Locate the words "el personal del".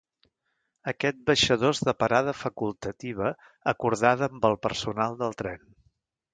4.53-5.41